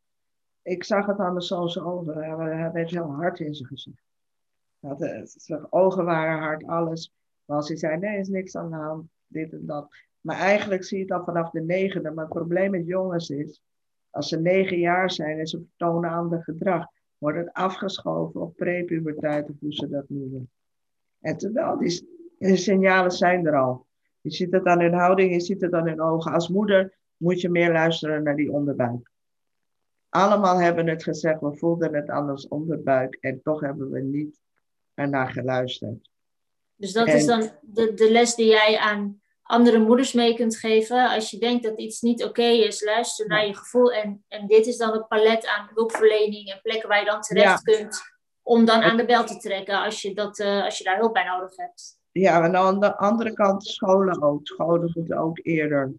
[0.62, 2.14] ik zag het aan mijn zoons ogen.
[2.18, 4.04] Hij, hij werd heel hard in zijn gezicht.
[4.80, 7.14] Dat, eh, zijn ogen waren hard, alles.
[7.46, 9.88] Maar als hij zei, nee, er is niks aan de hand, dit en dat.
[10.22, 12.12] Maar eigenlijk zie je het al vanaf de negende.
[12.12, 13.62] Maar het probleem met jongens is,
[14.10, 16.86] als ze negen jaar zijn en ze vertonen ander gedrag,
[17.18, 20.50] wordt het afgeschoven op prepuberteit of hoe ze dat noemen.
[21.20, 23.88] En terwijl die, die signalen zijn er al.
[24.22, 26.32] Je ziet het aan hun houding, je ziet het aan hun ogen.
[26.32, 29.12] Als moeder moet je meer luisteren naar die onderbuik.
[30.10, 34.40] Allemaal hebben het gezegd, we voelden het ons onderbuik en toch hebben we niet
[34.94, 36.10] ernaar geluisterd.
[36.76, 40.58] Dus dat En- is dan de, de les die jij aan andere moeders mee kunt
[40.58, 41.10] geven.
[41.10, 43.92] Als je denkt dat iets niet oké is, luister naar je gevoel.
[43.92, 47.64] En, en dit is dan het palet aan hulpverlening en plekken waar je dan terecht
[47.64, 48.02] kunt.
[48.42, 51.14] Om dan aan de bel te trekken als je, dat, eh, als je daar hulp
[51.14, 51.98] bij nodig hebt.
[52.12, 54.48] Ja, en aan de andere kant scholen ook.
[54.48, 55.94] Scholen moeten ook eerder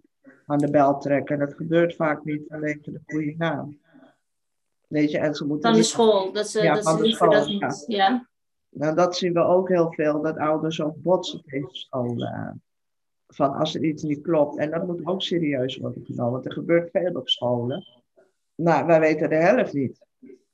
[0.46, 1.38] aan de bel trekken.
[1.38, 3.78] Dat gebeurt vaak niet vanwege de goede naam.
[4.88, 6.32] Weet je, en ze moeten Van de school.
[6.32, 7.84] Dat ze, Ja, dat ze liever dat niet.
[7.86, 8.28] Ja.
[8.68, 12.62] Nou, dat zien we ook heel veel, dat ouders ook botsen tegen scholen aan.
[13.32, 14.58] Van als er iets niet klopt.
[14.58, 17.86] En dat moet ook serieus worden genomen, want er gebeurt veel op scholen.
[18.54, 20.06] Nou, wij weten de helft niet.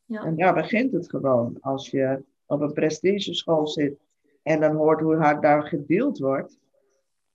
[0.04, 0.24] Ja.
[0.24, 1.56] En daar begint het gewoon.
[1.60, 3.98] Als je op een prestigeschool zit
[4.42, 6.58] en dan hoort hoe hard daar gedeeld wordt.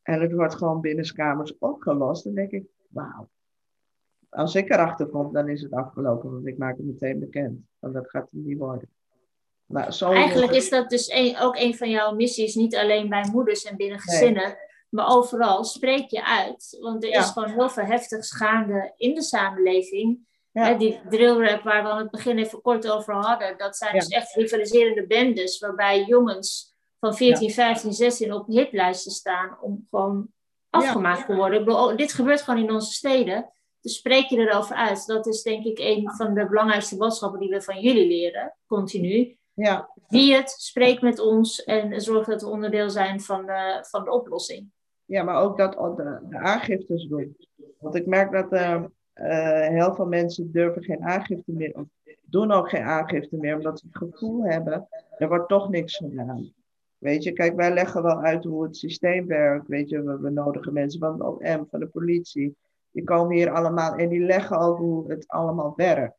[0.01, 3.29] En het wordt gewoon binnenskamers opgelost, dan denk ik, wauw.
[4.29, 7.59] Als ik erachter kom, dan is het afgelopen, want ik maak het meteen bekend.
[7.79, 8.89] Want dat gaat het niet worden.
[9.65, 13.29] Nou, zo Eigenlijk is dat dus een, ook een van jouw missies, niet alleen bij
[13.31, 14.57] moeders en binnen gezinnen,
[14.91, 15.63] maar overal.
[15.63, 16.77] Spreek je uit.
[16.81, 17.19] Want er Ja.
[17.19, 20.29] is gewoon heel veel heftigs gaande in de samenleving.
[20.51, 20.63] Ja.
[20.63, 23.99] Hè, die drillrap waar we aan het begin even kort over hadden, dat zijn Ja.
[23.99, 30.27] dus echt rivaliserende bendes, waarbij jongens van 14, 15, 16 op hitlijsten staan om gewoon
[30.69, 31.59] afgemaakt te worden.
[31.59, 33.51] Ik bedoel, oh, dit gebeurt gewoon in onze steden.
[33.81, 35.05] Dus spreek je erover uit.
[35.05, 39.37] Dat is denk ik een van de belangrijkste boodschappen die we van jullie leren, continu.
[39.53, 44.03] Ja, Zie het, spreek met ons en zorg dat we onderdeel zijn van de, van
[44.03, 44.71] de oplossing.
[45.11, 47.37] Ja maar ook dat de, de aangiftes doen.
[47.79, 51.85] Want ik merk dat eh, heel veel mensen durven geen aangifte meer, of
[52.21, 56.53] doen ook geen aangifte meer, omdat ze het gevoel hebben, er wordt toch niks gedaan.
[56.97, 59.67] Weet je, kijk, wij leggen wel uit hoe het systeem werkt.
[59.67, 62.55] Weet je, we, we nodigen mensen van de OM, van de politie.
[62.91, 66.17] Die komen hier allemaal en die leggen ook hoe het allemaal werkt.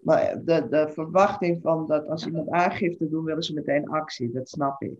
[0.00, 4.32] Maar de, de verwachting van dat als iemand aangifte doet, willen ze meteen actie.
[4.32, 4.98] Dat snap ik.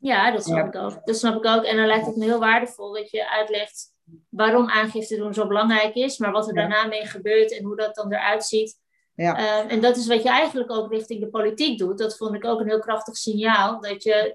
[0.00, 0.80] Ja, dat snap Ja.
[0.80, 1.06] ik ook.
[1.06, 1.64] Dat snap ik ook.
[1.64, 3.92] En dan lijkt het me heel waardevol dat je uitlegt
[4.28, 6.60] waarom aangifte doen zo belangrijk is, maar wat er Ja.
[6.60, 8.78] daarna mee gebeurt en hoe dat dan eruit ziet.
[9.14, 9.36] Ja.
[9.36, 11.98] Eh, en dat is wat je eigenlijk ook richting de politiek doet.
[11.98, 13.80] Dat vond ik ook een heel krachtig signaal.
[13.80, 14.34] Dat je,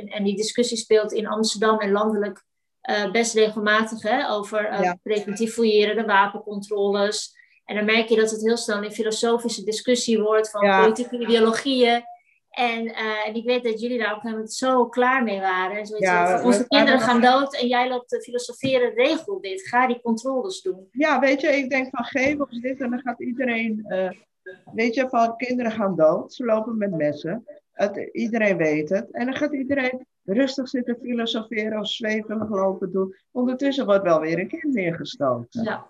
[0.00, 2.44] en, en die discussie speelt in Amsterdam en landelijk
[2.80, 4.98] eh, best regelmatig hè, over eh, Ja.
[5.02, 7.34] preventief fouilleren, de wapencontroles.
[7.64, 12.02] En dan merk je dat het heel snel een filosofische discussie wordt van politieke ideologieën.
[12.52, 15.40] En, eh, en ik weet dat jullie daar op een gegeven moment zo klaar mee
[15.40, 15.76] waren.
[15.76, 19.40] En zoiets Ja, van, we- onze kinderen gaan dood en jij loopt te filosoferen, regel
[19.40, 19.68] dit.
[19.68, 20.88] Ga die controles doen.
[20.90, 24.10] Ja, weet je, ik denk van geef ons dit en dan gaat iedereen, eh,
[24.74, 29.10] weet je, van kinderen gaan dood, ze lopen met messen, het, iedereen weet het.
[29.10, 33.14] En dan gaat iedereen rustig zitten filosoferen of zweven lopen doen.
[33.30, 35.62] Ondertussen wordt wel weer een kind neergestoken.
[35.62, 35.86] Ja.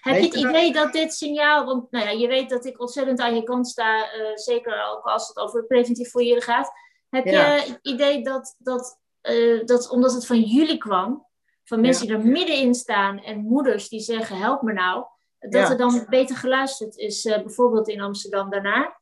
[0.00, 3.20] Heb je het idee dat dit signaal, want nou ja, je weet dat ik ontzettend
[3.20, 6.70] aan je kant sta, eh, zeker ook als het over preventief fouilleren gaat.
[7.08, 7.54] Heb Ja.
[7.54, 11.26] je het idee dat, dat, eh, dat omdat het van jullie kwam,
[11.64, 15.04] van mensen die er middenin staan en moeders die zeggen help me nou,
[15.38, 15.70] dat Ja.
[15.70, 18.98] er dan beter geluisterd is, eh, bijvoorbeeld in Amsterdam daarna?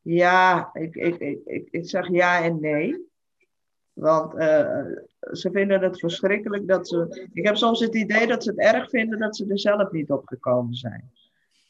[0.00, 3.08] Ja, ik, ik, ik, ik, ik zeg ja en nee.
[3.96, 4.84] Want eh,
[5.32, 7.28] ze vinden het verschrikkelijk dat ze.
[7.32, 10.10] Ik heb soms het idee dat ze het erg vinden dat ze er zelf niet
[10.10, 11.10] op gekomen zijn.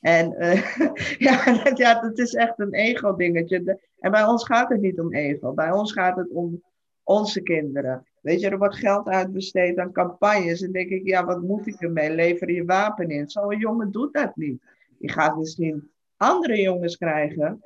[0.00, 0.78] En eh,
[1.26, 3.80] ja, dat, ja, is echt een ego-dingetje.
[3.98, 5.52] En bij ons gaat het niet om ego.
[5.52, 6.62] Bij ons gaat het om
[7.02, 8.06] onze kinderen.
[8.20, 10.62] Weet je, er wordt geld uitbesteed aan campagnes.
[10.62, 12.14] En denk ik, ja, wat moet ik ermee?
[12.14, 13.28] Lever je wapen in.
[13.28, 14.62] Zo'n jongen doet dat niet.
[14.98, 17.62] Die gaat misschien andere jongens krijgen.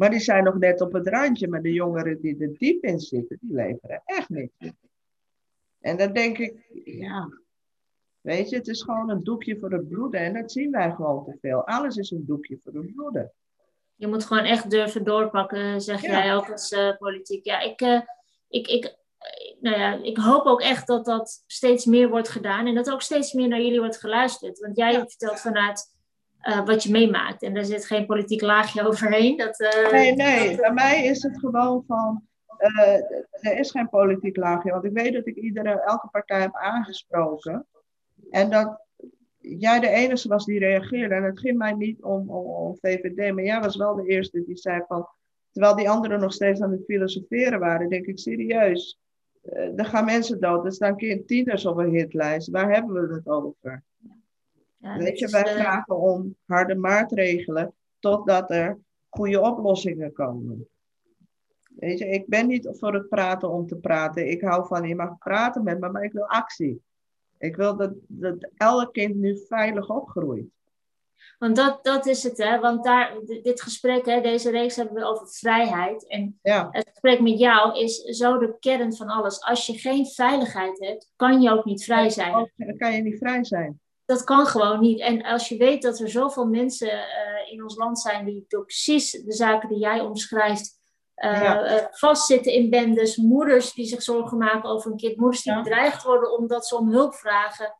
[0.00, 1.48] Maar die zijn nog net op het randje.
[1.48, 4.52] Maar de jongeren die er diep in zitten, die leveren echt niks.
[5.80, 7.28] En dan denk ik, ja,
[8.20, 10.20] weet je, het is gewoon een doekje voor het bloeden.
[10.20, 11.66] En dat zien wij gewoon te veel.
[11.66, 13.32] Alles is een doekje voor het bloeden.
[13.94, 16.08] Je moet gewoon echt durven doorpakken, zeg Ja.
[16.08, 17.44] jij ook als eh, politiek.
[17.44, 18.00] Ja, ik, eh,
[18.48, 18.96] ik, ik
[19.60, 23.02] nou ja, ik hoop ook echt dat dat steeds meer wordt gedaan en dat ook
[23.02, 24.58] steeds meer naar jullie wordt geluisterd.
[24.58, 25.99] Want jij vertelt vanuit
[26.48, 29.36] uh, wat je meemaakt en daar zit geen politiek laagje overheen.
[29.36, 32.22] Dat, uh, nee, nee, bij mij is het gewoon van,
[32.58, 32.94] uh,
[33.30, 34.70] er is geen politiek laagje.
[34.70, 37.66] Want ik weet dat ik iedere, elke partij heb aangesproken.
[38.30, 38.86] En dat
[39.38, 41.14] jij de enige was die reageerde.
[41.14, 44.44] En het ging mij niet om, om, om VVD, maar jij was wel de eerste
[44.44, 45.08] die zei van,
[45.50, 48.98] terwijl die anderen nog steeds aan het filosoferen waren, denk ik serieus
[49.44, 50.64] uh, er gaan mensen dood.
[50.64, 52.50] Er staan tieners op een hitlijst.
[52.50, 53.84] Waar hebben we het over?
[54.80, 55.60] Ja, Weet je, wij uh...
[55.60, 60.68] vragen om harde maatregelen totdat er goede oplossingen komen.
[61.76, 64.30] Weet je, ik ben niet voor het praten om te praten.
[64.30, 66.82] Ik hou van, je mag praten met me, maar ik wil actie.
[67.38, 70.46] Ik wil dat, dat elk kind nu veilig opgroeit.
[71.38, 72.58] Want dat, dat is het, hè?
[72.60, 76.06] Want daar, dit gesprek, hè, deze reeks hebben we over vrijheid.
[76.06, 76.68] En ja.
[76.70, 79.42] het gesprek met jou is zo de kern van alles.
[79.42, 82.50] Als je geen veiligheid hebt, kan je ook niet vrij zijn.
[82.56, 83.80] Dan kan je niet vrij zijn.
[84.10, 85.00] Dat kan gewoon niet.
[85.00, 88.64] En als je weet dat er zoveel mensen uh, in ons land zijn die door
[88.64, 90.78] precies de zaken die jij omschrijft.
[91.16, 91.72] Uh, ja.
[91.72, 95.62] uh, vastzitten in bendes, moeders die zich zorgen maken over een kind, moeders die ja.
[95.62, 97.74] bedreigd worden omdat ze om hulp vragen.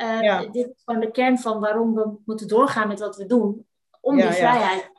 [0.00, 0.40] Uh, ja.
[0.40, 3.66] Dit is gewoon de kern van waarom we moeten doorgaan met wat we doen.
[4.00, 4.90] Om die vrijheid.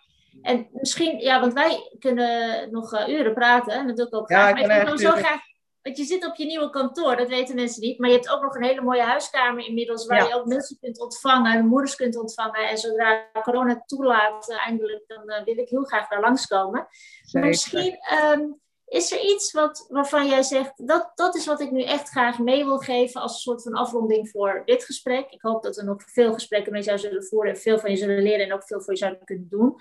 [0.41, 3.73] En misschien, ja, want wij kunnen nog uren praten.
[3.73, 4.67] En dat doe ik ook graag.
[4.67, 5.41] maar ik wil zo graag.
[5.87, 7.99] Want je zit op je nieuwe kantoor, dat weten mensen niet.
[7.99, 10.05] Maar je hebt ook nog een hele mooie huiskamer inmiddels.
[10.05, 12.69] Waar je ook mensen kunt ontvangen, moeders kunt ontvangen.
[12.69, 16.87] En zodra corona toelaat, uh, eindelijk, dan wil ik heel graag daar langskomen.
[17.31, 17.97] Maar misschien.
[18.33, 22.09] Um, is er iets wat, waarvan jij zegt, dat, dat is wat ik nu echt
[22.09, 25.31] graag mee wil geven als een soort van afronding voor dit gesprek?
[25.31, 27.97] Ik hoop dat we nog veel gesprekken mee zou zullen voeren en veel van je
[27.97, 29.75] zullen leren en ook veel voor je zouden kunnen doen.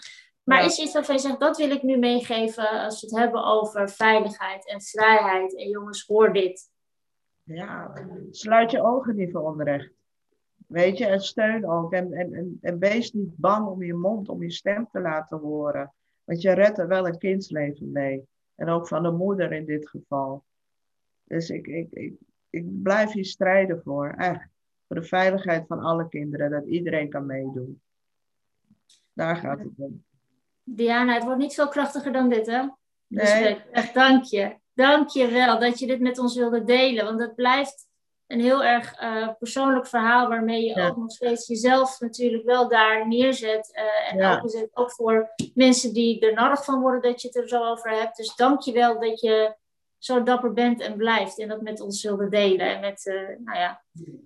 [0.47, 0.65] Maar ja.
[0.65, 3.45] is er iets waarvan je zegt, dat wil ik nu meegeven als we het hebben
[3.45, 5.57] over veiligheid en vrijheid?
[5.57, 6.71] En jongens, hoor dit.
[7.43, 7.93] Ja,
[8.31, 9.93] sluit je ogen niet voor onrecht.
[10.67, 11.93] Weet je, en steun ook.
[11.93, 15.39] En, en, en, en wees niet bang om je mond, om je stem te laten
[15.39, 15.95] horen.
[16.25, 18.29] Want je redt er wel een kindsleven mee.
[18.55, 20.45] En ook van de moeder in dit geval.
[21.25, 22.15] Dus ik, ik, ik,
[22.51, 24.49] ik blijf hier strijden voor, echt.
[24.87, 27.81] Voor de veiligheid van alle kinderen, dat iedereen kan meedoen.
[29.13, 30.05] Daar gaat het om.
[30.69, 32.63] Diana, het wordt niet veel krachtiger dan dit, hè?
[33.09, 33.63] Dus nee.
[33.73, 34.57] echt dank je.
[34.75, 37.05] Dank je wel dat je dit met ons wilde delen.
[37.05, 37.87] Want het blijft
[38.27, 40.89] een heel erg uh, persoonlijk verhaal waarmee je ja.
[40.89, 43.71] ook nog steeds jezelf natuurlijk wel daar neerzet.
[43.75, 44.43] Uh, en ja.
[44.73, 48.17] ook voor mensen die er nodig van worden dat je het er zo over hebt.
[48.17, 49.57] Dus dank je wel dat je
[49.99, 52.75] zo dapper bent en blijft en dat met ons wilde delen.
[52.75, 53.83] En met, uh, nou ja,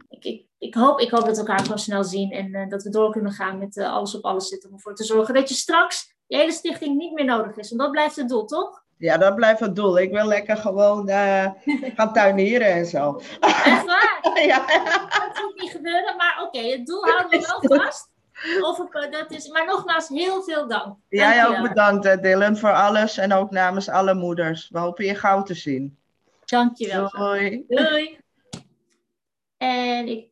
[0.08, 2.90] ik, ik, ik, hoop, ik hoop dat we elkaar gewoon snel zien en dat we
[2.90, 6.18] door kunnen gaan met alles op alles zitten om ervoor te zorgen dat je straks
[6.30, 7.68] je hele stichting niet meer nodig is.
[7.68, 8.82] Want dat blijft het doel, toch?
[8.96, 9.98] Ja, dat blijft het doel.
[9.98, 11.46] Ik wil lekker gewoon uh,
[11.96, 13.20] gaan tuinieren en zo.
[13.40, 14.20] Echt waar?
[14.52, 14.66] ja.
[15.08, 18.08] Dat moet niet gebeuren, maar oké, okay, het doel houden we wel vast.
[18.60, 18.78] Of
[19.10, 20.96] dat is, maar nogmaals, heel veel dank.
[21.08, 24.68] Jij ook bedankt, Dylan, voor alles en ook namens alle moeders.
[24.68, 25.98] We hopen je gauw te zien.
[26.44, 27.08] Dankjewel.
[27.08, 27.64] Doei.
[27.68, 28.18] Doei.
[29.56, 30.28] En ik